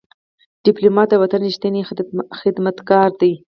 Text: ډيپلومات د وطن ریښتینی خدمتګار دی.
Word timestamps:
ډيپلومات 0.65 1.07
د 1.09 1.15
وطن 1.23 1.41
ریښتینی 1.47 1.81
خدمتګار 2.43 3.09
دی. 3.21 3.33